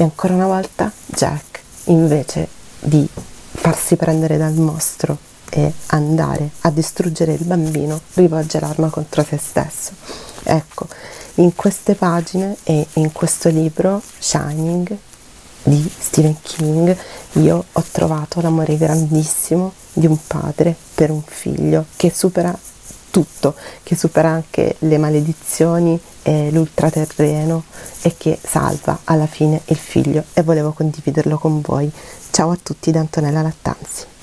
E 0.00 0.04
ancora 0.04 0.34
una 0.34 0.46
volta 0.46 0.92
Jack, 1.06 1.60
invece 1.86 2.46
di 2.78 3.04
farsi 3.50 3.96
prendere 3.96 4.36
dal 4.36 4.54
mostro 4.54 5.18
e 5.50 5.72
andare 5.86 6.50
a 6.60 6.70
distruggere 6.70 7.32
il 7.32 7.42
bambino, 7.42 8.00
rivolge 8.14 8.60
l'arma 8.60 8.90
contro 8.90 9.24
se 9.24 9.36
stesso. 9.38 9.90
Ecco, 10.44 10.86
in 11.36 11.52
queste 11.56 11.96
pagine 11.96 12.58
e 12.62 12.86
in 12.92 13.10
questo 13.10 13.48
libro, 13.48 14.00
Shining, 14.20 14.96
di 15.64 15.90
Stephen 15.98 16.40
King, 16.42 16.96
io 17.32 17.64
ho 17.72 17.84
trovato 17.90 18.40
l'amore 18.40 18.76
grandissimo 18.76 19.72
di 19.92 20.06
un 20.06 20.16
padre 20.28 20.76
per 20.94 21.10
un 21.10 21.22
figlio 21.24 21.86
che 21.96 22.12
supera 22.14 22.56
tutto, 23.10 23.56
che 23.82 23.96
supera 23.96 24.28
anche 24.28 24.76
le 24.78 24.96
maledizioni 24.96 26.00
e 26.28 26.50
l'ultraterreno 26.50 27.64
e 28.02 28.14
che 28.18 28.38
salva 28.42 28.98
alla 29.04 29.26
fine 29.26 29.62
il 29.66 29.78
figlio 29.78 30.24
e 30.34 30.42
volevo 30.42 30.72
condividerlo 30.72 31.38
con 31.38 31.62
voi. 31.62 31.90
Ciao 32.30 32.50
a 32.50 32.58
tutti 32.62 32.90
da 32.90 33.00
Antonella 33.00 33.40
Lattanzi. 33.40 34.17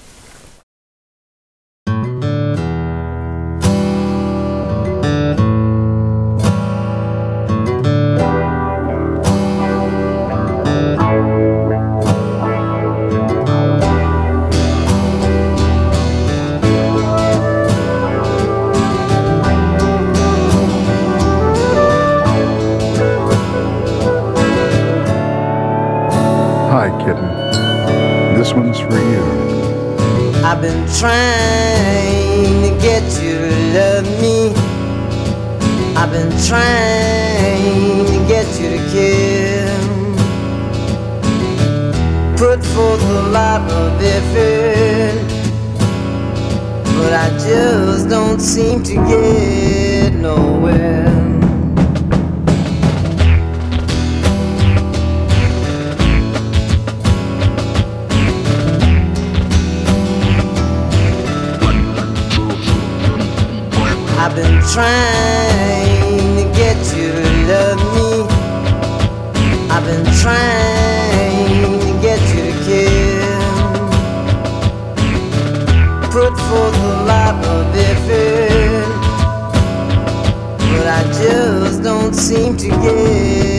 This 28.38 28.54
one's 28.54 28.80
for 28.80 29.00
you. 29.12 29.24
I've 30.44 30.62
been 30.62 30.86
trying 31.00 32.62
to 32.64 32.70
get 32.82 33.04
you 33.24 33.38
to 33.40 33.52
love 33.74 34.06
me. 34.22 34.54
I've 35.98 36.12
been 36.12 36.30
trying 36.46 38.06
to 38.06 38.18
get 38.28 38.48
you 38.60 38.70
to 38.76 38.82
care. 38.94 39.76
Put 42.38 42.64
forth 42.64 43.02
a 43.02 43.30
lot 43.32 43.62
of 43.72 44.02
effort, 44.02 45.18
but 46.98 47.14
I 47.14 47.30
just 47.40 48.10
don't 48.10 48.42
seem 48.42 48.84
to 48.84 48.96
get 49.08 50.14
nowhere. 50.14 51.15
I've 64.26 64.36
been 64.36 64.60
trying 64.74 66.36
to 66.38 66.46
get 66.58 66.78
you 66.98 67.12
to 67.12 67.76
love 67.78 68.28
me. 69.36 69.46
I've 69.70 69.86
been 69.86 70.04
trying 70.20 71.62
to 71.62 72.02
get 72.02 72.20
you 72.34 72.42
to 72.50 72.56
care. 72.66 73.30
Put 76.10 76.34
forth 76.48 76.76
a 76.76 77.04
lot 77.06 77.36
of 77.46 77.76
effort, 77.76 78.90
but 80.58 80.88
I 80.88 81.04
just 81.22 81.84
don't 81.84 82.16
seem 82.16 82.58
to 82.58 82.68
get 82.68 83.55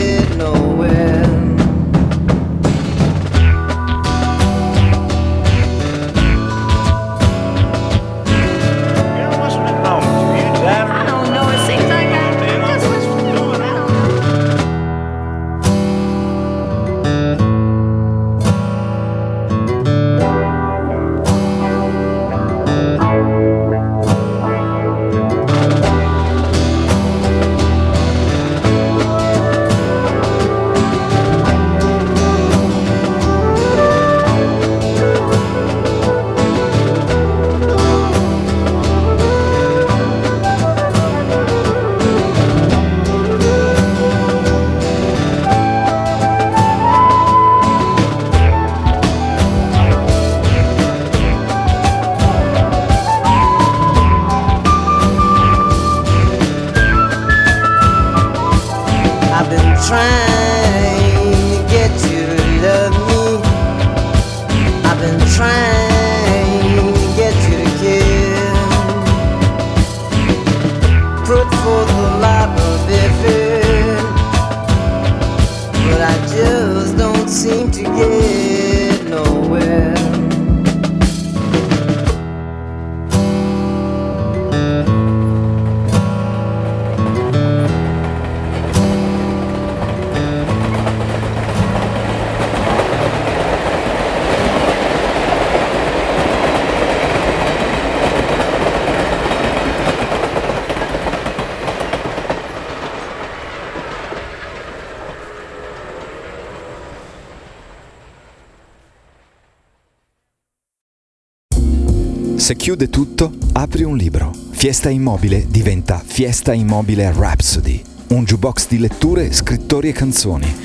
Se 112.47 112.55
chiude 112.55 112.87
tutto, 112.87 113.33
apri 113.51 113.83
un 113.83 113.97
libro. 113.97 114.31
Fiesta 114.51 114.89
Immobile 114.89 115.47
diventa 115.49 116.01
Fiesta 116.01 116.53
Immobile 116.53 117.11
Rhapsody, 117.11 117.81
un 118.11 118.23
jukebox 118.23 118.69
di 118.69 118.79
letture, 118.79 119.33
scrittori 119.33 119.89
e 119.89 119.91
canzoni, 119.91 120.55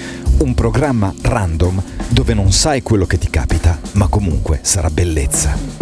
un 0.42 0.54
programma 0.54 1.12
random 1.22 1.82
dove 2.08 2.34
non 2.34 2.52
sai 2.52 2.82
quello 2.82 3.04
che 3.04 3.18
ti 3.18 3.28
capita, 3.28 3.80
ma 3.94 4.06
comunque 4.06 4.60
sarà 4.62 4.90
bellezza. 4.90 5.81